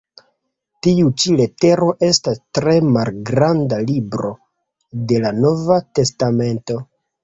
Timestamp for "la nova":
5.29-5.83